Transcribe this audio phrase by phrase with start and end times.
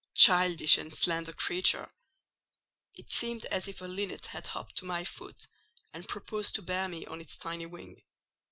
[0.15, 1.91] Childish and slender creature!
[2.95, 5.45] It seemed as if a linnet had hopped to my foot
[5.93, 8.01] and proposed to bear me on its tiny wing.